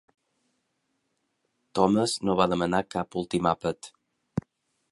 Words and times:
Thomas 1.79 2.15
no 2.29 2.37
va 2.41 2.49
demanar 2.55 2.81
cap 2.97 3.19
últim 3.23 3.51
àpat. 3.53 3.91